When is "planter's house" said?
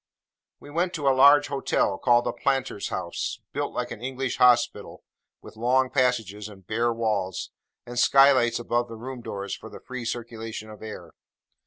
2.33-3.37